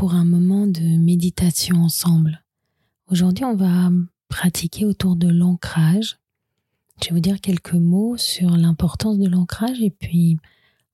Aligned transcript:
pour 0.00 0.14
un 0.14 0.24
moment 0.24 0.66
de 0.66 0.96
méditation 0.96 1.82
ensemble. 1.82 2.42
Aujourd'hui, 3.08 3.44
on 3.44 3.54
va 3.54 3.90
pratiquer 4.30 4.86
autour 4.86 5.14
de 5.14 5.28
l'ancrage. 5.28 6.18
Je 7.02 7.08
vais 7.08 7.16
vous 7.16 7.20
dire 7.20 7.38
quelques 7.42 7.74
mots 7.74 8.16
sur 8.16 8.48
l'importance 8.56 9.18
de 9.18 9.28
l'ancrage 9.28 9.78
et 9.82 9.90
puis 9.90 10.38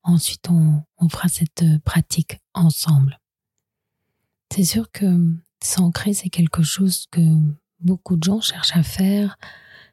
ensuite 0.02 0.50
on, 0.50 1.08
fera 1.08 1.28
cette 1.28 1.64
pratique 1.84 2.40
ensemble. 2.52 3.20
C'est 4.52 4.64
sûr 4.64 4.90
que 4.90 5.06
s'ancrer, 5.62 6.12
c'est 6.12 6.28
quelque 6.28 6.64
chose 6.64 7.06
que 7.12 7.22
beaucoup 7.78 8.16
de 8.16 8.24
gens 8.24 8.40
cherchent 8.40 8.74
à 8.74 8.82
faire. 8.82 9.38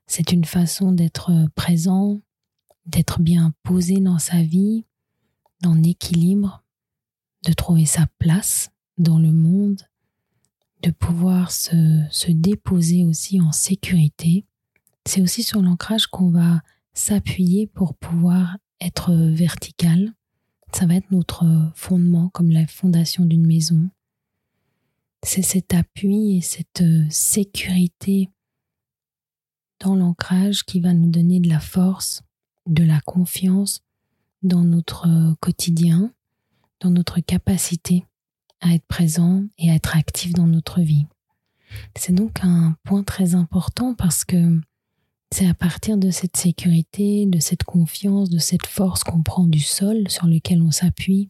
C'est 0.08 0.32
une 0.32 0.46
façon 0.46 0.92
d'être 0.92 1.32
présent, 1.54 2.20
d'être 2.88 3.22
bien 3.22 3.54
posé 3.62 4.00
dans 4.00 4.18
sa 4.18 4.42
vie, 4.42 4.86
dans 5.62 5.76
l'équilibre, 5.76 6.64
de 7.46 7.54
trouver 7.54 7.86
sa 7.86 8.08
place 8.18 8.73
dans 8.98 9.20
le 9.20 9.32
monde, 9.32 9.82
de 10.82 10.92
pouvoir 10.92 11.52
se, 11.52 12.04
se 12.12 12.32
déposer 12.32 13.06
aussi 13.06 13.40
en 13.42 13.52
sécurité. 13.52 14.46
C'est 15.06 15.22
aussi 15.22 15.44
sur 15.44 15.62
l'ancrage 15.62 16.08
qu'on 16.08 16.30
va 16.30 16.62
s'appuyer 16.94 17.68
pour 17.68 17.96
pouvoir 17.96 18.58
être 18.82 19.14
vertical. 19.14 20.14
Ça 20.74 20.86
va 20.86 20.96
être 20.96 21.12
notre 21.12 21.46
fondement 21.76 22.30
comme 22.30 22.52
la 22.52 22.68
fondation 22.68 23.26
d'une 23.26 23.46
maison. 23.46 23.90
C'est 25.24 25.42
cet 25.42 25.74
appui 25.74 26.38
et 26.38 26.42
cette 26.42 26.84
sécurité 27.10 28.30
dans 29.80 29.96
l'ancrage 29.96 30.64
qui 30.64 30.82
va 30.82 30.94
nous 30.94 31.10
donner 31.10 31.40
de 31.40 31.50
la 31.50 31.60
force, 31.60 32.24
de 32.68 32.84
la 32.84 33.00
confiance 33.02 33.82
dans 34.42 34.64
notre 34.64 35.36
quotidien, 35.40 36.14
dans 36.82 36.90
notre 36.90 37.22
capacité 37.22 38.06
à 38.64 38.74
être 38.74 38.86
présent 38.86 39.44
et 39.58 39.70
à 39.70 39.76
être 39.76 39.96
actif 39.96 40.34
dans 40.34 40.48
notre 40.48 40.82
vie. 40.82 41.06
C'est 41.96 42.14
donc 42.14 42.40
un 42.44 42.76
point 42.84 43.04
très 43.04 43.36
important 43.36 43.94
parce 43.94 44.26
que 44.26 44.60
c'est 45.32 45.48
à 45.48 45.54
partir 45.54 45.98
de 45.98 46.12
cette 46.12 46.38
sécurité, 46.38 47.26
de 47.26 47.40
cette 47.40 47.64
confiance, 47.64 48.30
de 48.30 48.38
cette 48.38 48.68
force 48.68 49.04
qu'on 49.04 49.24
prend 49.24 49.46
du 49.46 49.60
sol 49.60 50.08
sur 50.10 50.28
lequel 50.28 50.62
on 50.62 50.72
s'appuie, 50.72 51.30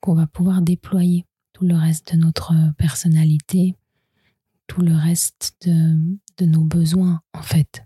qu'on 0.00 0.14
va 0.14 0.26
pouvoir 0.26 0.62
déployer 0.62 1.24
tout 1.52 1.64
le 1.64 1.74
reste 1.74 2.14
de 2.14 2.18
notre 2.18 2.54
personnalité, 2.78 3.76
tout 4.66 4.80
le 4.80 4.94
reste 4.94 5.54
de, 5.66 5.96
de 6.38 6.46
nos 6.46 6.64
besoins 6.64 7.20
en 7.34 7.42
fait. 7.42 7.84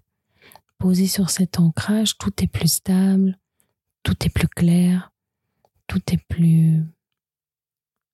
Posé 0.79 1.07
sur 1.07 1.31
cet 1.31 1.59
ancrage, 1.59 2.17
tout 2.17 2.33
est 2.43 2.47
plus 2.47 2.73
stable, 2.73 3.39
tout 4.03 4.17
est 4.25 4.31
plus 4.31 4.49
clair, 4.49 5.13
tout 5.87 6.01
est 6.13 6.25
plus 6.29 6.83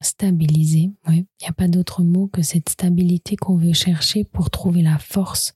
stabiliser. 0.01 0.91
Il 1.09 1.27
n'y 1.41 1.49
a 1.49 1.53
pas 1.53 1.69
d'autre 1.69 2.03
mot 2.03 2.29
que 2.29 2.43
cette 2.43 2.69
stabilité 2.69 3.37
qu'on 3.37 3.57
veut 3.57 3.73
chercher 3.73 4.25
pour 4.25 4.51
trouver 4.51 4.83
la 4.83 4.99
force. 4.99 5.55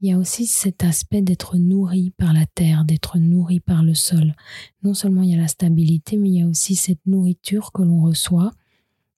Il 0.00 0.08
y 0.08 0.12
a 0.12 0.18
aussi 0.18 0.46
cet 0.46 0.82
aspect 0.82 1.22
d'être 1.22 1.56
nourri 1.58 2.10
par 2.16 2.32
la 2.32 2.44
terre, 2.46 2.84
d'être 2.84 3.18
nourri 3.18 3.60
par 3.60 3.84
le 3.84 3.94
sol. 3.94 4.34
Non 4.82 4.94
seulement 4.94 5.22
il 5.22 5.30
y 5.30 5.34
a 5.34 5.40
la 5.40 5.48
stabilité, 5.48 6.16
mais 6.16 6.28
il 6.28 6.38
y 6.38 6.42
a 6.42 6.48
aussi 6.48 6.74
cette 6.74 7.06
nourriture 7.06 7.70
que 7.70 7.82
l'on 7.82 8.02
reçoit, 8.02 8.50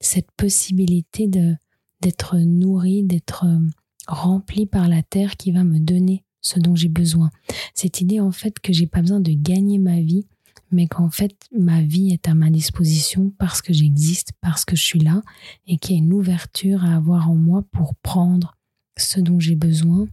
cette 0.00 0.30
possibilité 0.32 1.26
de 1.26 1.54
d'être 2.02 2.36
nourri, 2.36 3.02
d'être 3.02 3.46
euh, 3.46 3.60
rempli 4.06 4.66
par 4.66 4.88
la 4.90 5.02
terre 5.02 5.38
qui 5.38 5.52
va 5.52 5.64
me 5.64 5.78
donner 5.78 6.22
ce 6.42 6.60
dont 6.60 6.76
j'ai 6.76 6.90
besoin. 6.90 7.30
Cette 7.72 8.02
idée 8.02 8.20
en 8.20 8.30
fait 8.30 8.60
que 8.60 8.74
j'ai 8.74 8.86
pas 8.86 9.00
besoin 9.00 9.20
de 9.20 9.32
gagner 9.32 9.78
ma 9.78 10.00
vie, 10.00 10.26
mais 10.74 10.86
qu'en 10.86 11.08
fait 11.08 11.34
ma 11.56 11.80
vie 11.80 12.12
est 12.12 12.28
à 12.28 12.34
ma 12.34 12.50
disposition 12.50 13.32
parce 13.38 13.62
que 13.62 13.72
j'existe, 13.72 14.32
parce 14.40 14.64
que 14.64 14.76
je 14.76 14.82
suis 14.82 14.98
là, 14.98 15.22
et 15.66 15.78
qu'il 15.78 15.96
y 15.96 15.98
a 15.98 16.02
une 16.02 16.12
ouverture 16.12 16.84
à 16.84 16.96
avoir 16.96 17.30
en 17.30 17.36
moi 17.36 17.62
pour 17.72 17.94
prendre 17.94 18.56
ce 18.96 19.20
dont 19.20 19.40
j'ai 19.40 19.56
besoin, 19.56 20.06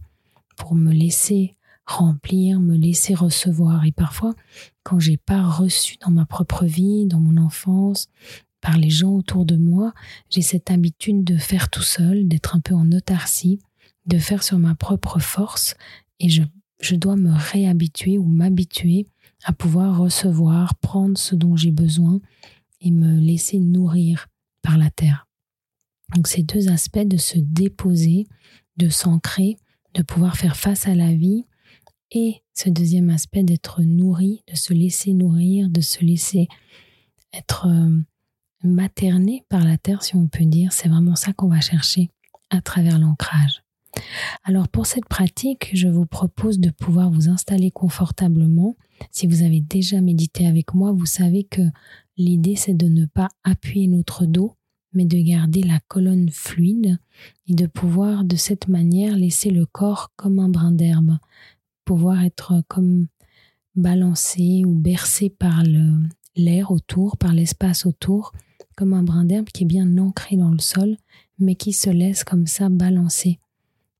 pour 0.56 0.74
me 0.74 0.92
laisser 0.92 1.56
remplir, 1.86 2.60
me 2.60 2.76
laisser 2.76 3.14
recevoir. 3.14 3.84
Et 3.84 3.92
parfois, 3.92 4.34
quand 4.82 4.98
j'ai 4.98 5.16
pas 5.16 5.42
reçu 5.42 5.96
dans 6.00 6.10
ma 6.10 6.24
propre 6.24 6.64
vie, 6.64 7.06
dans 7.06 7.20
mon 7.20 7.36
enfance, 7.42 8.08
par 8.60 8.78
les 8.78 8.90
gens 8.90 9.10
autour 9.10 9.44
de 9.44 9.56
moi, 9.56 9.92
j'ai 10.30 10.42
cette 10.42 10.70
habitude 10.70 11.24
de 11.24 11.36
faire 11.36 11.68
tout 11.68 11.82
seul, 11.82 12.28
d'être 12.28 12.54
un 12.56 12.60
peu 12.60 12.74
en 12.74 12.90
autarcie, 12.92 13.58
de 14.06 14.18
faire 14.18 14.42
sur 14.42 14.58
ma 14.58 14.74
propre 14.74 15.18
force, 15.18 15.74
et 16.20 16.28
je, 16.28 16.42
je 16.80 16.94
dois 16.94 17.16
me 17.16 17.32
réhabituer 17.32 18.18
ou 18.18 18.24
m'habituer 18.24 19.08
à 19.44 19.52
pouvoir 19.52 19.98
recevoir, 19.98 20.74
prendre 20.76 21.18
ce 21.18 21.34
dont 21.34 21.56
j'ai 21.56 21.70
besoin 21.70 22.20
et 22.80 22.90
me 22.90 23.18
laisser 23.18 23.58
nourrir 23.58 24.28
par 24.62 24.78
la 24.78 24.90
terre. 24.90 25.26
Donc 26.14 26.28
ces 26.28 26.42
deux 26.42 26.68
aspects 26.68 27.06
de 27.06 27.16
se 27.16 27.38
déposer, 27.38 28.26
de 28.76 28.88
s'ancrer, 28.88 29.56
de 29.94 30.02
pouvoir 30.02 30.36
faire 30.36 30.56
face 30.56 30.86
à 30.86 30.94
la 30.94 31.12
vie 31.12 31.46
et 32.10 32.42
ce 32.54 32.68
deuxième 32.68 33.10
aspect 33.10 33.42
d'être 33.42 33.82
nourri, 33.82 34.42
de 34.46 34.56
se 34.56 34.74
laisser 34.74 35.14
nourrir, 35.14 35.70
de 35.70 35.80
se 35.80 36.04
laisser 36.04 36.48
être 37.32 37.66
euh, 37.66 37.98
materné 38.62 39.44
par 39.48 39.64
la 39.64 39.78
terre 39.78 40.02
si 40.02 40.16
on 40.16 40.28
peut 40.28 40.44
dire, 40.44 40.72
c'est 40.72 40.88
vraiment 40.88 41.16
ça 41.16 41.32
qu'on 41.32 41.48
va 41.48 41.60
chercher 41.60 42.10
à 42.50 42.60
travers 42.60 42.98
l'ancrage. 42.98 43.62
Alors 44.44 44.68
pour 44.68 44.86
cette 44.86 45.06
pratique, 45.06 45.70
je 45.74 45.88
vous 45.88 46.06
propose 46.06 46.58
de 46.58 46.70
pouvoir 46.70 47.10
vous 47.10 47.28
installer 47.28 47.70
confortablement. 47.70 48.76
Si 49.10 49.26
vous 49.26 49.42
avez 49.42 49.60
déjà 49.60 50.00
médité 50.00 50.46
avec 50.46 50.74
moi, 50.74 50.92
vous 50.92 51.06
savez 51.06 51.44
que 51.44 51.62
l'idée 52.16 52.56
c'est 52.56 52.74
de 52.74 52.86
ne 52.86 53.06
pas 53.06 53.28
appuyer 53.44 53.88
notre 53.88 54.26
dos, 54.26 54.54
mais 54.92 55.04
de 55.04 55.18
garder 55.18 55.62
la 55.62 55.80
colonne 55.88 56.30
fluide 56.30 56.98
et 57.46 57.54
de 57.54 57.66
pouvoir 57.66 58.24
de 58.24 58.36
cette 58.36 58.68
manière 58.68 59.16
laisser 59.16 59.50
le 59.50 59.66
corps 59.66 60.12
comme 60.16 60.38
un 60.38 60.48
brin 60.48 60.72
d'herbe, 60.72 61.18
pouvoir 61.84 62.22
être 62.22 62.62
comme 62.68 63.06
balancé 63.74 64.64
ou 64.66 64.74
bercé 64.74 65.30
par 65.30 65.62
l'air 66.36 66.70
autour, 66.70 67.16
par 67.16 67.32
l'espace 67.32 67.86
autour, 67.86 68.32
comme 68.76 68.92
un 68.92 69.02
brin 69.02 69.24
d'herbe 69.24 69.48
qui 69.48 69.64
est 69.64 69.66
bien 69.66 69.98
ancré 69.98 70.36
dans 70.36 70.50
le 70.50 70.58
sol, 70.58 70.96
mais 71.38 71.54
qui 71.54 71.72
se 71.72 71.90
laisse 71.90 72.24
comme 72.24 72.46
ça 72.46 72.68
balancer 72.68 73.38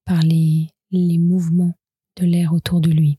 par 0.05 0.23
les, 0.23 0.69
les 0.91 1.19
mouvements 1.19 1.75
de 2.17 2.27
l'air 2.27 2.53
autour 2.53 2.81
de 2.81 2.91
lui. 2.91 3.19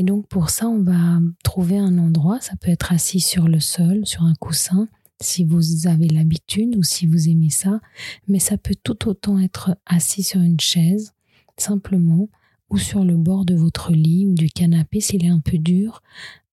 Et 0.00 0.02
donc 0.02 0.26
pour 0.28 0.48
ça, 0.48 0.66
on 0.66 0.82
va 0.82 1.20
trouver 1.44 1.76
un 1.76 1.98
endroit, 1.98 2.40
ça 2.40 2.56
peut 2.56 2.70
être 2.70 2.90
assis 2.90 3.20
sur 3.20 3.48
le 3.48 3.60
sol, 3.60 4.06
sur 4.06 4.22
un 4.22 4.32
coussin, 4.34 4.88
si 5.20 5.44
vous 5.44 5.86
avez 5.86 6.08
l'habitude 6.08 6.74
ou 6.74 6.82
si 6.82 7.06
vous 7.06 7.28
aimez 7.28 7.50
ça, 7.50 7.82
mais 8.26 8.38
ça 8.38 8.56
peut 8.56 8.74
tout 8.82 9.10
autant 9.10 9.38
être 9.38 9.76
assis 9.84 10.22
sur 10.22 10.40
une 10.40 10.58
chaise, 10.58 11.12
simplement, 11.58 12.30
ou 12.70 12.78
sur 12.78 13.04
le 13.04 13.14
bord 13.18 13.44
de 13.44 13.54
votre 13.54 13.92
lit 13.92 14.26
ou 14.26 14.32
du 14.32 14.48
canapé 14.48 15.02
s'il 15.02 15.22
est 15.22 15.28
un 15.28 15.40
peu 15.40 15.58
dur, 15.58 16.02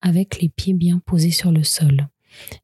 avec 0.02 0.42
les 0.42 0.50
pieds 0.50 0.74
bien 0.74 0.98
posés 0.98 1.30
sur 1.30 1.50
le 1.50 1.64
sol. 1.64 2.06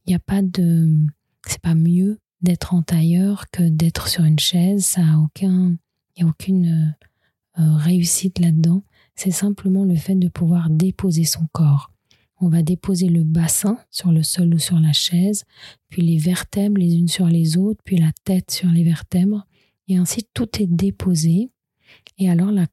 Il 0.05 0.11
n'y 0.11 0.15
a 0.15 0.19
pas 0.19 0.43
de... 0.43 0.99
C'est 1.47 1.63
pas 1.63 1.75
mieux 1.75 2.19
d'être 2.43 2.75
en 2.75 2.83
tailleur 2.83 3.47
que 3.51 3.67
d'être 3.67 4.09
sur 4.09 4.25
une 4.25 4.39
chaise, 4.39 4.85
ça 4.85 5.01
a 5.01 5.17
aucun 5.17 5.79
il 6.15 6.23
n'y 6.23 6.29
a 6.29 6.31
aucune 6.31 6.95
euh, 7.59 7.77
réussite 7.79 8.39
là-dedans. 8.39 8.83
C'est 9.15 9.31
simplement 9.31 9.85
le 9.85 9.95
fait 9.95 10.17
de 10.17 10.29
pouvoir 10.29 10.71
déposer 10.71 11.25
son 11.25 11.47
corps. 11.53 11.91
On 12.41 12.49
va 12.49 12.63
déposer 12.63 13.09
le 13.09 13.23
bassin 13.23 13.79
sur 13.91 14.11
le 14.11 14.23
sol 14.23 14.53
ou 14.55 14.59
sur 14.59 14.79
la 14.81 14.93
chaise, 14.93 15.45
puis 15.89 16.03
les 16.03 16.19
vertèbres 16.19 16.79
les 16.79 16.97
unes 16.97 17.09
sur 17.09 17.27
les 17.27 17.57
autres, 17.57 17.81
puis 17.85 17.97
la 17.97 18.11
tête 18.25 18.51
sur 18.51 18.69
les 18.69 18.85
vertèbres. 18.85 19.47
Et 19.89 19.97
ainsi, 19.97 20.27
tout 20.35 20.61
est 20.61 20.67
déposé. 20.67 21.51
Et 22.19 22.29
alors, 22.29 22.51
la, 22.51 22.67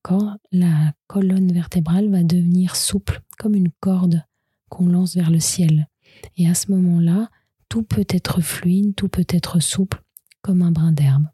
la 0.52 0.94
colonne 1.08 1.52
vertébrale 1.52 2.10
va 2.10 2.24
devenir 2.24 2.76
souple, 2.76 3.22
comme 3.38 3.56
une 3.56 3.72
corde 3.80 4.26
qu'on 4.70 4.88
lance 4.88 5.16
vers 5.16 5.30
le 5.30 5.40
ciel. 5.40 5.88
Et 6.38 6.50
à 6.50 6.54
ce 6.54 6.72
moment-là, 6.72 7.30
tout 7.70 7.84
peut 7.84 8.06
être 8.10 8.42
fluide, 8.42 8.96
tout 8.96 9.10
peut 9.10 9.28
être 9.30 9.60
souple, 9.60 10.02
comme 10.42 10.62
un 10.62 10.72
brin 10.72 10.92
d'herbe. 10.92 11.28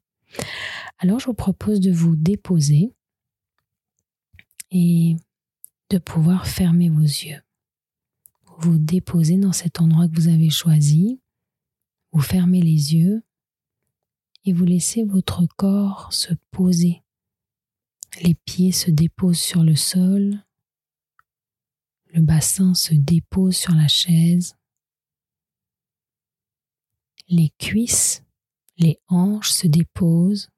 Alors 1.00 1.19
je 1.19 1.27
vous 1.27 1.33
propose 1.33 1.80
de 1.80 1.92
vous 1.92 2.15
déposer 2.15 2.94
et 4.72 5.16
de 5.90 5.98
pouvoir 5.98 6.48
fermer 6.48 6.90
vos 6.90 7.02
yeux. 7.02 7.42
Vous 8.60 8.78
déposez 8.78 9.38
dans 9.38 9.54
cet 9.54 9.81
endroit 9.81 10.08
que 10.08 10.16
vous 10.16 10.28
avez 10.28 10.50
choisi, 10.50 11.22
vous 12.12 12.22
fermez 12.22 12.62
les 12.62 12.96
yeux 12.96 13.24
et 14.46 14.54
vous 14.54 14.66
laissez 14.66 15.04
votre 15.04 15.46
corps 15.58 16.12
se 16.12 16.34
poser. 16.52 17.04
Les 18.22 18.34
pieds 18.34 18.72
se 18.72 18.90
déposent 18.90 19.40
sur 19.40 19.64
le 19.64 19.75
sol, 19.75 20.44
le 22.08 22.22
bassin 22.22 22.74
se 22.74 22.94
dépose 22.94 23.56
sur 23.56 23.75
la 23.75 23.88
chaise, 23.88 24.56
les 27.28 27.52
cuisses, 27.60 28.24
les 28.78 29.00
hanches 29.08 29.52
se 29.52 29.68
déposent, 29.68 30.50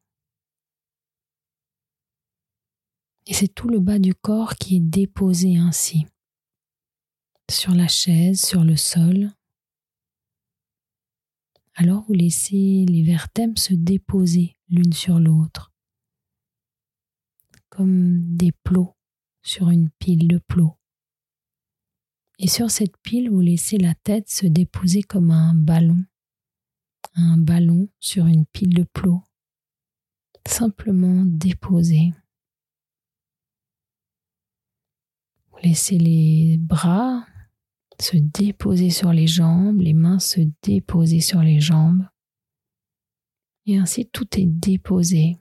et 3.30 3.34
c'est 3.34 3.48
tout 3.48 3.70
le 3.70 3.80
bas 3.80 4.00
du 4.00 4.16
corps 4.16 4.56
qui 4.56 4.78
est 4.78 4.82
déposé 4.82 5.58
ainsi, 5.58 6.08
sur 7.50 7.76
la 7.76 7.88
chaise, 7.88 8.42
sur 8.42 8.64
le 8.64 8.76
sol. 8.76 9.30
Alors 11.76 12.04
vous 12.08 12.14
laissez 12.14 12.86
les 12.90 13.04
vertèbres 13.04 13.60
se 13.60 13.76
déposer 13.76 14.58
l'une 14.68 14.94
sur 14.94 15.20
l'autre, 15.20 15.72
comme 17.70 18.36
des 18.36 18.52
plots 18.52 18.96
sur 19.44 19.70
une 19.70 19.92
pile 19.92 20.28
de 20.28 20.40
plots. 20.40 20.76
Et 22.40 22.48
sur 22.48 22.72
cette 22.72 22.98
pile, 22.98 23.30
vous 23.30 23.42
laissez 23.42 23.78
la 23.78 23.94
tête 23.94 24.28
se 24.28 24.48
déposer 24.48 25.04
comme 25.04 25.30
un 25.30 25.54
ballon, 25.54 26.04
un 27.14 27.38
ballon 27.38 27.90
sur 28.00 28.26
une 28.26 28.48
pile 28.48 28.74
de 28.74 28.84
plots, 28.84 29.22
simplement 30.48 31.26
déposé. 31.26 32.12
Vous 35.49 35.49
laissez 35.64 35.98
les 35.98 36.58
bras 36.58 37.26
se 38.02 38.18
déposer 38.18 38.90
sur 38.90 39.12
les 39.12 39.28
jambes, 39.28 39.82
les 39.82 39.94
mains 39.94 40.20
se 40.20 40.42
déposer 40.62 41.20
sur 41.20 41.42
les 41.42 41.60
jambes. 41.60 42.08
Et 43.66 43.78
ainsi 43.78 44.08
tout 44.08 44.28
est 44.40 44.46
déposé. 44.46 45.38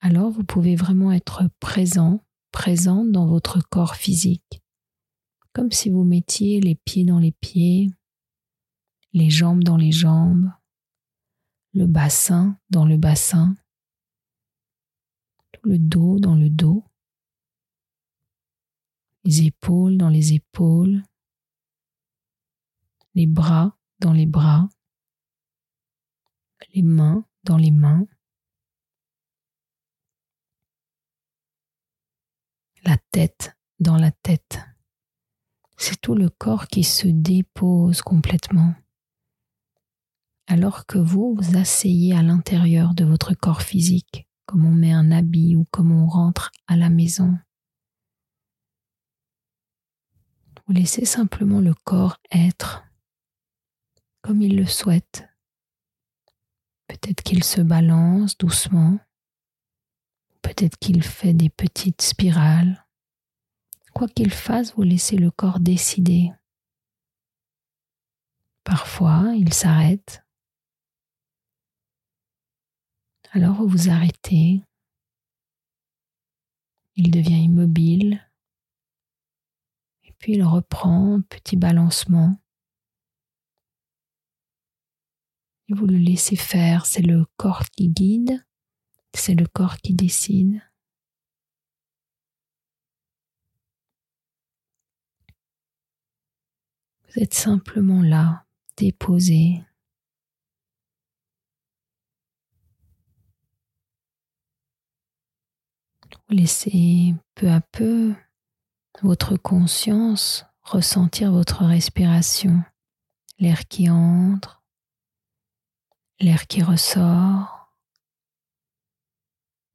Alors 0.00 0.30
vous 0.30 0.44
pouvez 0.44 0.76
vraiment 0.76 1.12
être 1.12 1.50
présent, 1.58 2.24
présente 2.52 3.10
dans 3.10 3.26
votre 3.26 3.60
corps 3.68 3.96
physique, 3.96 4.62
comme 5.52 5.72
si 5.72 5.90
vous 5.90 6.04
mettiez 6.04 6.60
les 6.60 6.74
pieds 6.74 7.04
dans 7.04 7.18
les 7.18 7.32
pieds, 7.32 7.90
les 9.12 9.28
jambes 9.28 9.64
dans 9.64 9.76
les 9.76 9.92
jambes, 9.92 10.50
le 11.74 11.86
bassin 11.86 12.58
dans 12.70 12.86
le 12.86 12.96
bassin, 12.96 13.54
tout 15.52 15.68
le 15.68 15.78
dos 15.78 16.18
dans 16.18 16.36
le 16.36 16.48
dos 16.48 16.84
les 19.24 19.42
épaules 19.42 19.96
dans 19.96 20.08
les 20.08 20.32
épaules, 20.32 21.02
les 23.14 23.26
bras 23.26 23.76
dans 23.98 24.12
les 24.12 24.26
bras, 24.26 24.68
les 26.74 26.82
mains 26.82 27.24
dans 27.44 27.56
les 27.56 27.70
mains, 27.70 28.06
la 32.84 32.96
tête 33.10 33.56
dans 33.78 33.96
la 33.96 34.10
tête. 34.10 34.60
C'est 35.76 36.00
tout 36.00 36.14
le 36.14 36.28
corps 36.28 36.66
qui 36.66 36.84
se 36.84 37.08
dépose 37.08 38.02
complètement. 38.02 38.74
Alors 40.46 40.84
que 40.84 40.98
vous 40.98 41.34
vous 41.34 41.56
asseyez 41.56 42.14
à 42.14 42.22
l'intérieur 42.22 42.94
de 42.94 43.04
votre 43.04 43.34
corps 43.34 43.62
physique, 43.62 44.28
comme 44.46 44.66
on 44.66 44.72
met 44.72 44.92
un 44.92 45.10
habit 45.10 45.56
ou 45.56 45.64
comme 45.70 45.92
on 45.92 46.06
rentre 46.06 46.50
à 46.66 46.76
la 46.76 46.90
maison. 46.90 47.38
Vous 50.70 50.76
laissez 50.76 51.04
simplement 51.04 51.58
le 51.58 51.74
corps 51.74 52.18
être 52.30 52.84
comme 54.22 54.40
il 54.40 54.56
le 54.56 54.66
souhaite. 54.66 55.28
Peut-être 56.86 57.24
qu'il 57.24 57.42
se 57.42 57.60
balance 57.60 58.38
doucement, 58.38 59.00
peut-être 60.42 60.78
qu'il 60.78 61.02
fait 61.02 61.34
des 61.34 61.50
petites 61.50 62.02
spirales. 62.02 62.86
Quoi 63.94 64.06
qu'il 64.06 64.30
fasse, 64.30 64.76
vous 64.76 64.84
laissez 64.84 65.16
le 65.16 65.32
corps 65.32 65.58
décider. 65.58 66.30
Parfois, 68.62 69.32
il 69.34 69.52
s'arrête. 69.52 70.22
Alors 73.32 73.56
vous 73.56 73.66
vous 73.66 73.88
arrêtez. 73.88 74.62
Il 76.94 77.10
devient 77.10 77.42
immobile 77.42 78.24
puis 80.20 80.34
il 80.34 80.44
reprend, 80.44 81.22
petit 81.28 81.56
balancement. 81.56 82.36
Vous 85.70 85.86
le 85.86 85.96
laissez 85.96 86.36
faire, 86.36 86.84
c'est 86.86 87.02
le 87.02 87.24
corps 87.36 87.64
qui 87.70 87.88
guide, 87.88 88.44
c'est 89.14 89.34
le 89.34 89.46
corps 89.46 89.78
qui 89.78 89.94
décide. 89.94 90.60
Vous 97.08 97.22
êtes 97.22 97.34
simplement 97.34 98.02
là, 98.02 98.44
déposé. 98.76 99.62
Vous 106.28 106.36
laissez 106.36 107.14
peu 107.34 107.50
à 107.50 107.60
peu 107.60 108.14
votre 109.02 109.36
conscience 109.36 110.44
ressentir 110.62 111.32
votre 111.32 111.64
respiration, 111.64 112.62
l'air 113.38 113.66
qui 113.66 113.90
entre, 113.90 114.62
l'air 116.20 116.46
qui 116.46 116.62
ressort, 116.62 117.74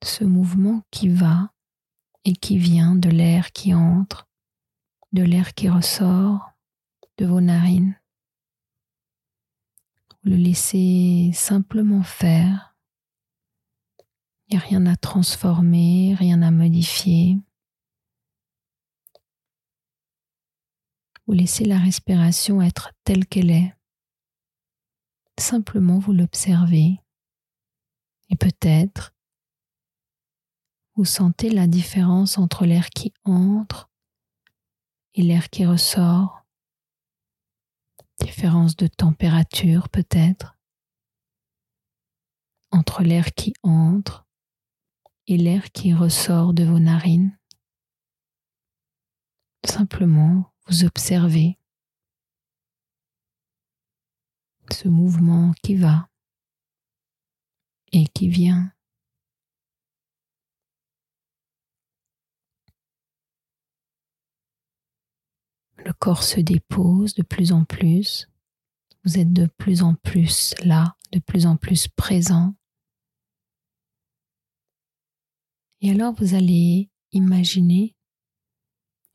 ce 0.03 0.23
mouvement 0.23 0.83
qui 0.91 1.09
va 1.09 1.51
et 2.23 2.33
qui 2.33 2.57
vient 2.57 2.95
de 2.95 3.09
l'air 3.09 3.51
qui 3.51 3.73
entre, 3.73 4.27
de 5.11 5.23
l'air 5.23 5.53
qui 5.53 5.69
ressort 5.69 6.51
de 7.17 7.25
vos 7.25 7.41
narines. 7.41 7.99
Vous 10.09 10.31
le 10.31 10.37
laissez 10.37 11.31
simplement 11.33 12.03
faire. 12.03 12.75
Il 14.47 14.57
n'y 14.57 14.63
a 14.63 14.65
rien 14.65 14.85
à 14.85 14.95
transformer, 14.95 16.15
rien 16.17 16.41
à 16.41 16.51
modifier. 16.51 17.39
Vous 21.27 21.33
laissez 21.33 21.65
la 21.65 21.79
respiration 21.79 22.61
être 22.61 22.91
telle 23.03 23.25
qu'elle 23.25 23.49
est. 23.49 23.73
Simplement 25.39 25.97
vous 25.97 26.13
l'observez 26.13 26.99
et 28.29 28.35
peut-être 28.35 29.13
vous 30.95 31.05
sentez 31.05 31.49
la 31.49 31.67
différence 31.67 32.37
entre 32.37 32.65
l'air 32.65 32.89
qui 32.89 33.13
entre 33.25 33.89
et 35.13 35.23
l'air 35.23 35.49
qui 35.49 35.65
ressort. 35.65 36.45
Différence 38.19 38.75
de 38.77 38.87
température 38.87 39.89
peut-être 39.89 40.57
entre 42.71 43.03
l'air 43.03 43.33
qui 43.33 43.53
entre 43.63 44.25
et 45.27 45.37
l'air 45.37 45.71
qui 45.71 45.93
ressort 45.93 46.53
de 46.53 46.63
vos 46.63 46.79
narines. 46.79 47.37
Simplement 49.65 50.54
vous 50.67 50.83
observez 50.83 51.57
ce 54.71 54.87
mouvement 54.87 55.53
qui 55.63 55.75
va 55.75 56.09
et 57.91 58.07
qui 58.07 58.29
vient. 58.29 58.71
Le 65.77 65.93
corps 65.93 66.23
se 66.23 66.39
dépose 66.39 67.13
de 67.13 67.21
plus 67.21 67.51
en 67.51 67.63
plus. 67.63 68.27
Vous 69.03 69.19
êtes 69.19 69.31
de 69.31 69.45
plus 69.45 69.83
en 69.83 69.93
plus 69.93 70.55
là, 70.63 70.97
de 71.11 71.19
plus 71.19 71.45
en 71.45 71.57
plus 71.57 71.87
présent. 71.87 72.55
Et 75.81 75.91
alors 75.91 76.13
vous 76.15 76.33
allez 76.33 76.89
imaginer 77.11 77.95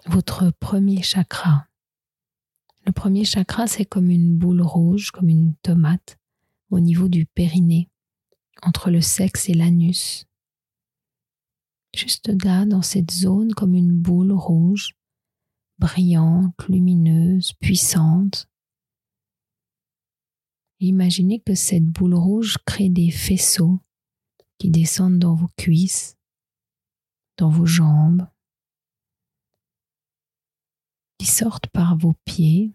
votre 0.07 0.51
premier 0.51 1.03
chakra. 1.03 1.67
Le 2.87 2.93
premier 2.93 3.25
chakra, 3.25 3.67
c'est 3.67 3.85
comme 3.85 4.11
une 4.11 4.37
boule 4.37 4.63
rouge, 4.63 5.11
comme 5.11 5.29
une 5.29 5.55
tomate, 5.63 6.19
au 6.71 6.81
niveau 6.81 7.09
du 7.09 7.27
périnée, 7.27 7.91
entre 8.63 8.91
le 8.91 9.01
sexe 9.01 9.49
et 9.49 9.55
l'anus. 9.55 10.27
Juste 11.95 12.31
là, 12.45 12.65
dans 12.65 12.83
cette 12.83 13.11
zone, 13.11 13.53
comme 13.53 13.75
une 13.75 13.93
boule 13.93 14.33
rouge, 14.33 14.95
brillante, 15.79 16.55
lumineuse, 16.69 17.53
puissante. 17.55 18.49
Imaginez 20.79 21.41
que 21.41 21.55
cette 21.55 21.87
boule 21.87 22.15
rouge 22.15 22.57
crée 22.65 22.89
des 22.89 23.11
faisceaux 23.11 23.81
qui 24.59 24.71
descendent 24.71 25.19
dans 25.19 25.35
vos 25.35 25.51
cuisses, 25.57 26.17
dans 27.37 27.51
vos 27.51 27.67
jambes, 27.67 28.27
qui 31.21 31.27
sortent 31.27 31.67
par 31.67 31.99
vos 31.99 32.15
pieds 32.25 32.73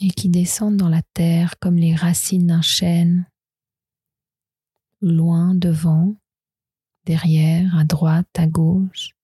et 0.00 0.10
qui 0.10 0.28
descendent 0.28 0.76
dans 0.76 0.88
la 0.88 1.02
terre 1.12 1.58
comme 1.58 1.74
les 1.74 1.92
racines 1.92 2.46
d'un 2.46 2.62
chêne, 2.62 3.28
loin 5.00 5.56
devant, 5.56 6.14
derrière, 7.04 7.76
à 7.76 7.82
droite, 7.82 8.28
à 8.36 8.46
gauche. 8.46 9.16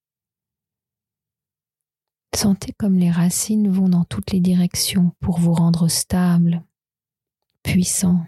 Sentez 2.35 2.73
comme 2.73 2.99
les 2.99 3.13
racines 3.13 3.71
vont 3.71 3.89
dans 3.89 4.05
toutes 4.05 4.33
les 4.33 4.41
directions 4.41 5.13
pour 5.21 5.39
vous 5.39 5.53
rendre 5.53 5.87
stable, 5.87 6.61
puissant. 7.63 8.27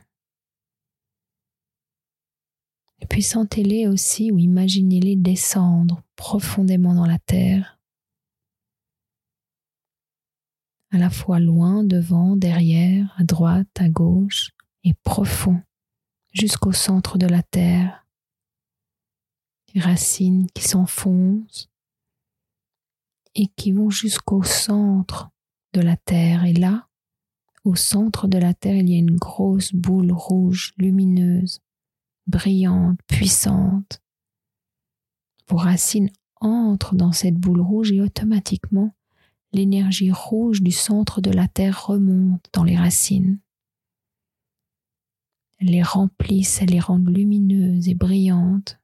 Et 3.00 3.06
puis 3.06 3.24
sentez-les 3.24 3.88
aussi 3.88 4.30
ou 4.30 4.38
imaginez-les 4.38 5.16
descendre 5.16 6.04
profondément 6.14 6.94
dans 6.94 7.06
la 7.06 7.18
terre, 7.18 7.80
à 10.92 10.98
la 10.98 11.10
fois 11.10 11.40
loin, 11.40 11.84
devant, 11.84 12.36
derrière, 12.36 13.14
à 13.18 13.24
droite, 13.24 13.68
à 13.78 13.88
gauche, 13.88 14.50
et 14.84 14.94
profond 15.02 15.60
jusqu'au 16.32 16.72
centre 16.72 17.18
de 17.18 17.26
la 17.26 17.42
terre. 17.42 18.06
Les 19.74 19.80
racines 19.80 20.46
qui 20.54 20.64
s'enfoncent 20.64 21.70
et 23.34 23.46
qui 23.56 23.72
vont 23.72 23.90
jusqu'au 23.90 24.42
centre 24.42 25.30
de 25.72 25.80
la 25.80 25.96
terre. 25.96 26.44
Et 26.44 26.52
là, 26.52 26.88
au 27.64 27.74
centre 27.74 28.28
de 28.28 28.38
la 28.38 28.52
terre, 28.52 28.76
il 28.76 28.90
y 28.90 28.94
a 28.94 28.98
une 28.98 29.16
grosse 29.16 29.72
boule 29.72 30.12
rouge, 30.12 30.74
lumineuse, 30.76 31.60
brillante, 32.26 32.98
puissante. 33.06 34.02
Vos 35.48 35.56
racines 35.56 36.10
entrent 36.40 36.94
dans 36.94 37.12
cette 37.12 37.36
boule 37.36 37.60
rouge 37.60 37.92
et 37.92 38.00
automatiquement, 38.00 38.94
l'énergie 39.52 40.10
rouge 40.10 40.62
du 40.62 40.72
centre 40.72 41.20
de 41.20 41.30
la 41.30 41.48
terre 41.48 41.86
remonte 41.86 42.48
dans 42.52 42.64
les 42.64 42.76
racines. 42.76 43.38
Elle 45.58 45.68
les 45.68 45.82
remplissent, 45.82 46.60
elle 46.60 46.70
les 46.70 46.80
rend 46.80 46.98
lumineuses 46.98 47.88
et 47.88 47.94
brillantes. 47.94 48.80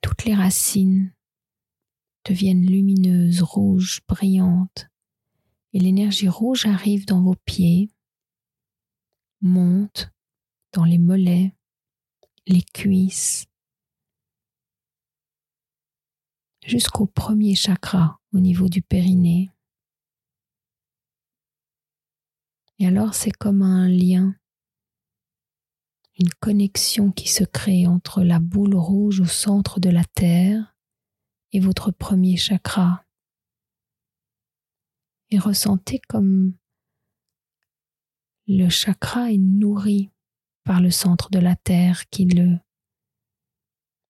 Toutes 0.00 0.24
les 0.24 0.34
racines 0.34 1.14
deviennent 2.24 2.66
lumineuses, 2.66 3.42
rouges, 3.42 4.00
brillantes, 4.08 4.88
et 5.72 5.78
l'énergie 5.78 6.28
rouge 6.28 6.66
arrive 6.66 7.06
dans 7.06 7.22
vos 7.22 7.36
pieds, 7.44 7.90
monte 9.40 10.10
dans 10.72 10.84
les 10.84 10.98
mollets, 10.98 11.54
les 12.46 12.62
cuisses, 12.62 13.46
jusqu'au 16.64 17.06
premier 17.06 17.54
chakra 17.54 18.20
au 18.32 18.40
niveau 18.40 18.68
du 18.68 18.82
périnée. 18.82 19.50
Et 22.78 22.86
alors 22.86 23.14
c'est 23.14 23.30
comme 23.30 23.62
un 23.62 23.88
lien, 23.88 24.34
une 26.18 26.30
connexion 26.40 27.12
qui 27.12 27.28
se 27.28 27.44
crée 27.44 27.86
entre 27.86 28.22
la 28.22 28.40
boule 28.40 28.74
rouge 28.74 29.20
au 29.20 29.26
centre 29.26 29.78
de 29.78 29.90
la 29.90 30.04
Terre 30.04 30.76
et 31.52 31.60
votre 31.60 31.92
premier 31.92 32.36
chakra. 32.36 33.04
Et 35.30 35.38
ressentez 35.38 36.00
comme 36.08 36.54
le 38.46 38.68
chakra 38.68 39.32
est 39.32 39.38
nourri 39.38 40.10
par 40.64 40.80
le 40.80 40.90
centre 40.90 41.30
de 41.30 41.38
la 41.38 41.56
Terre 41.56 42.08
qui 42.10 42.24
le 42.24 42.58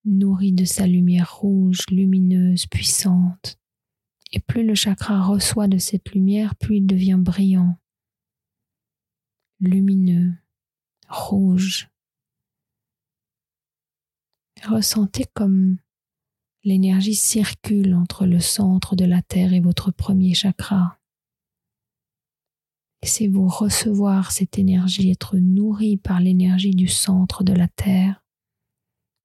nourrit 0.04 0.52
de 0.52 0.64
sa 0.64 0.86
lumière 0.86 1.36
rouge, 1.36 1.80
lumineuse, 1.90 2.66
puissante. 2.66 3.58
Et 4.32 4.40
plus 4.40 4.66
le 4.66 4.74
chakra 4.74 5.22
reçoit 5.22 5.68
de 5.68 5.78
cette 5.78 6.12
lumière, 6.12 6.56
plus 6.56 6.78
il 6.78 6.86
devient 6.86 7.18
brillant, 7.18 7.78
lumineux, 9.60 10.34
rouge. 11.08 11.88
Ressentez 14.66 15.26
comme 15.34 15.78
l'énergie 16.64 17.14
circule 17.14 17.94
entre 17.94 18.26
le 18.26 18.40
centre 18.40 18.96
de 18.96 19.04
la 19.04 19.22
Terre 19.22 19.52
et 19.52 19.60
votre 19.60 19.90
premier 19.90 20.34
chakra. 20.34 20.98
Laissez-vous 23.02 23.48
recevoir 23.48 24.32
cette 24.32 24.58
énergie, 24.58 25.10
être 25.10 25.36
nourri 25.36 25.98
par 25.98 26.20
l'énergie 26.20 26.74
du 26.74 26.88
centre 26.88 27.44
de 27.44 27.52
la 27.52 27.68
Terre. 27.68 28.23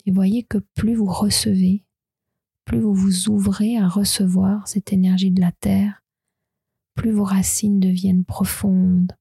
Et 0.10 0.12
voyez 0.12 0.42
que 0.42 0.58
plus 0.58 0.96
vous 0.96 1.06
recevez, 1.06 1.86
plus 2.66 2.80
vous 2.80 2.96
vous 2.96 3.30
ouvrez 3.30 3.78
à 3.78 3.88
recevoir 3.88 4.68
cette 4.68 4.92
énergie 4.92 5.30
de 5.30 5.40
la 5.40 5.52
Terre, 5.52 6.04
plus 6.96 7.12
vos 7.12 7.26
racines 7.26 7.80
deviennent 7.80 8.26
profondes, 8.26 9.16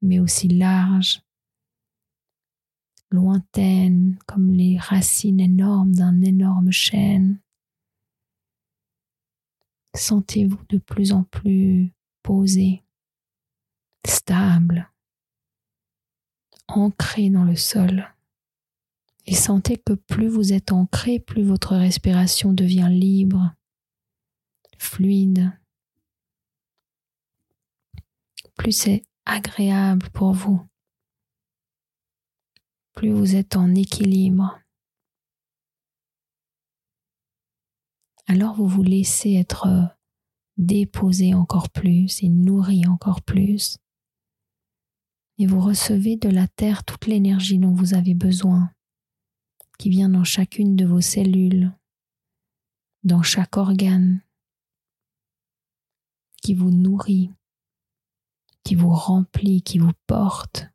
mais 0.00 0.20
aussi 0.20 0.48
larges, 0.48 1.20
lointaines, 3.10 4.18
comme 4.26 4.50
les 4.50 4.78
racines 4.78 5.40
énormes 5.40 5.94
d'un 5.94 6.22
énorme 6.22 6.72
chêne. 6.72 7.38
Sentez-vous 9.94 10.64
de 10.70 10.78
plus 10.78 11.12
en 11.12 11.24
plus 11.24 11.92
posé, 12.22 12.82
stable, 14.06 14.90
ancré 16.66 17.28
dans 17.28 17.44
le 17.44 17.56
sol. 17.56 18.13
Et 19.26 19.34
sentez 19.34 19.78
que 19.78 19.94
plus 19.94 20.28
vous 20.28 20.52
êtes 20.52 20.72
ancré, 20.72 21.18
plus 21.18 21.44
votre 21.44 21.76
respiration 21.76 22.52
devient 22.52 22.88
libre, 22.90 23.54
fluide, 24.78 25.58
plus 28.56 28.72
c'est 28.72 29.02
agréable 29.24 30.10
pour 30.10 30.32
vous, 30.32 30.60
plus 32.92 33.10
vous 33.10 33.34
êtes 33.34 33.56
en 33.56 33.74
équilibre. 33.74 34.60
Alors 38.26 38.54
vous 38.54 38.68
vous 38.68 38.82
laissez 38.82 39.34
être 39.34 39.66
déposé 40.56 41.34
encore 41.34 41.70
plus 41.70 42.22
et 42.22 42.28
nourri 42.28 42.86
encore 42.86 43.22
plus. 43.22 43.78
Et 45.38 45.46
vous 45.46 45.60
recevez 45.60 46.16
de 46.16 46.28
la 46.28 46.46
terre 46.46 46.84
toute 46.84 47.06
l'énergie 47.06 47.58
dont 47.58 47.74
vous 47.74 47.94
avez 47.94 48.14
besoin, 48.14 48.70
qui 49.78 49.90
vient 49.90 50.08
dans 50.08 50.24
chacune 50.24 50.76
de 50.76 50.84
vos 50.84 51.00
cellules, 51.00 51.72
dans 53.02 53.22
chaque 53.22 53.56
organe, 53.56 54.22
qui 56.42 56.54
vous 56.54 56.70
nourrit, 56.70 57.30
qui 58.62 58.74
vous 58.74 58.92
remplit, 58.92 59.62
qui 59.62 59.78
vous 59.78 59.92
porte. 60.06 60.66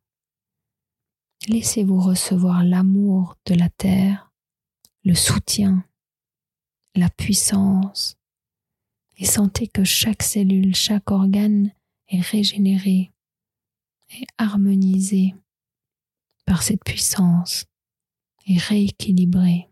Laissez-vous 1.47 1.99
recevoir 1.99 2.63
l'amour 2.63 3.37
de 3.45 3.55
la 3.55 3.69
terre, 3.69 4.31
le 5.03 5.15
soutien, 5.15 5.83
la 6.95 7.09
puissance, 7.09 8.17
et 9.17 9.25
sentez 9.25 9.67
que 9.67 9.83
chaque 9.83 10.23
cellule, 10.23 10.75
chaque 10.75 11.11
organe 11.11 11.73
est 12.07 12.21
régénéré 12.21 13.11
et 14.11 14.25
harmonisé 14.37 15.35
par 16.45 16.63
cette 16.63 16.83
puissance 16.83 17.68
et. 18.49 19.69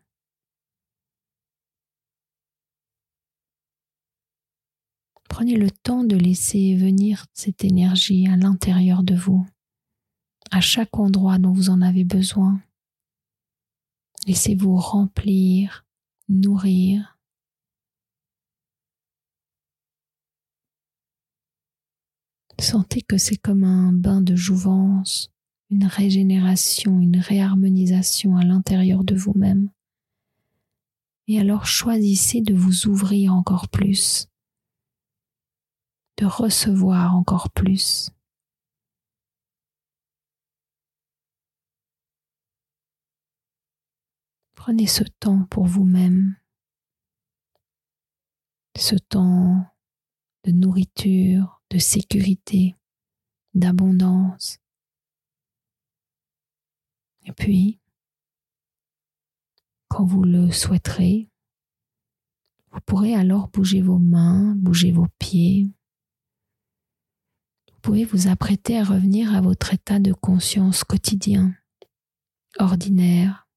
Prenez 5.30 5.56
le 5.56 5.70
temps 5.70 6.04
de 6.04 6.16
laisser 6.16 6.76
venir 6.76 7.26
cette 7.34 7.64
énergie 7.64 8.28
à 8.28 8.38
l'intérieur 8.38 9.04
de 9.04 9.16
vous, 9.16 9.46
à 10.52 10.62
chaque 10.62 10.98
endroit 10.98 11.38
dont 11.38 11.52
vous 11.52 11.70
en 11.70 11.82
avez 11.82 12.04
besoin. 12.04 12.62
Laissez-vous 14.26 14.76
remplir, 14.76 15.86
nourrir 16.30 17.18
Sentez 22.60 23.04
que 23.04 23.18
c'est 23.18 23.38
comme 23.38 23.64
un 23.64 23.94
bain 23.94 24.20
de 24.20 24.36
jouvence, 24.36 25.32
une 25.70 25.86
régénération, 25.86 27.00
une 27.00 27.20
réharmonisation 27.20 28.38
à 28.38 28.44
l'intérieur 28.44 29.04
de 29.04 29.16
vous-même. 29.16 29.70
Et 31.28 31.40
alors 31.40 31.66
choisissez 31.66 32.42
de 32.42 32.54
vous 32.54 32.88
ouvrir 32.88 33.34
encore 33.34 33.68
plus, 33.68 34.28
de 36.18 36.26
recevoir 36.26 37.16
encore 37.16 37.50
plus. 37.52 38.10
Prenez 44.56 44.88
ce 44.88 45.04
temps 45.20 45.46
pour 45.46 45.66
vous-même, 45.66 46.38
ce 48.78 48.96
temps 48.96 49.66
de 50.46 50.52
nourriture, 50.52 51.62
de 51.70 51.78
sécurité, 51.78 52.76
d'abondance. 53.54 54.60
Et 57.28 57.32
puis, 57.34 57.80
quand 59.88 60.06
vous 60.06 60.24
le 60.24 60.52
souhaiterez, 60.52 61.30
vous 62.72 62.80
pourrez 62.82 63.14
alors 63.14 63.50
bouger 63.50 63.82
vos 63.82 64.00
mains, 64.00 64.56
bouger 64.56 64.92
vos 64.92 65.08
pieds, 65.20 65.70
pouvez 67.88 68.04
vous 68.04 68.28
apprêter 68.28 68.78
à 68.78 68.84
revenir 68.84 69.34
à 69.34 69.40
votre 69.40 69.74
état 69.74 69.98
de 69.98 70.12
conscience 70.12 70.84
quotidien, 70.84 71.56
ordinaire, 72.60 73.48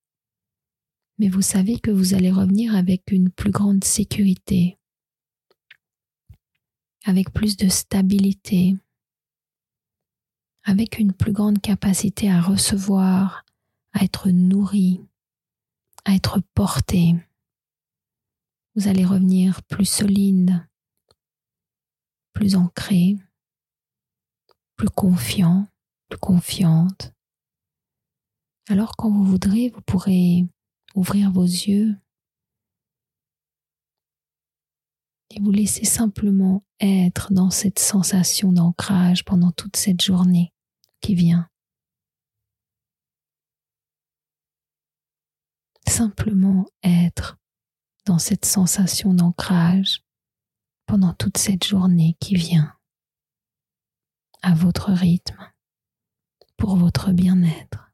mais 1.19 1.29
vous 1.29 1.43
savez 1.43 1.81
que 1.81 1.91
vous 1.91 2.15
allez 2.15 2.31
revenir 2.31 2.77
avec 2.77 3.11
une 3.11 3.31
plus 3.31 3.51
grande 3.51 3.83
sécurité, 3.83 4.79
avec 7.05 7.33
plus 7.33 7.57
de 7.57 7.69
stabilité, 7.69 8.77
avec 10.63 11.01
une 11.01 11.13
plus 11.13 11.33
grande 11.33 11.61
capacité 11.61 12.31
à 12.31 12.41
recevoir, 12.41 13.45
à 13.93 14.05
être 14.05 14.31
nourri, 14.31 15.01
à 16.05 16.15
être 16.15 16.41
porté. 16.55 17.15
Vous 18.75 18.89
allez 18.89 19.05
revenir 19.05 19.63
plus 19.65 19.85
solide, 19.85 20.67
plus 22.33 22.55
ancré, 22.55 23.17
plus 24.77 24.89
confiant, 24.89 25.67
plus 26.09 26.19
confiante. 26.19 27.13
Alors 28.69 28.97
quand 28.97 29.11
vous 29.11 29.25
voudrez, 29.25 29.69
vous 29.71 29.83
pourrez 29.83 30.47
ouvrir 30.95 31.31
vos 31.31 31.45
yeux 31.45 31.97
et 35.31 35.41
vous 35.41 35.51
laisser 35.51 35.85
simplement 35.85 36.65
être 36.81 37.33
dans 37.33 37.51
cette 37.51 37.79
sensation 37.79 38.53
d'ancrage 38.53 39.25
pendant 39.25 39.53
toute 39.53 39.77
cette 39.77 40.03
journée 40.03 40.53
qui 41.01 41.15
vient. 41.15 41.50
Simplement 45.91 46.67
être 46.85 47.37
dans 48.07 48.21
cette 48.21 48.45
sensation 48.45 49.13
d'ancrage 49.13 50.05
pendant 50.87 51.13
toute 51.15 51.37
cette 51.37 51.67
journée 51.67 52.17
qui 52.21 52.37
vient, 52.37 52.73
à 54.41 54.55
votre 54.55 54.93
rythme, 54.93 55.53
pour 56.57 56.77
votre 56.77 57.11
bien-être. 57.11 57.90